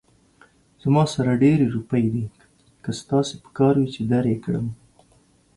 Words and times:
زما 0.81 1.03
سره 1.13 1.31
ډېرې 1.43 1.65
روپۍ 1.75 2.05
دي، 2.13 2.25
که 2.83 2.91
ستاسې 3.01 3.35
پکار 3.45 3.73
وي، 3.79 3.89
چې 3.95 4.01
در 4.11 4.25
يې 4.31 4.37
کړم 4.43 4.67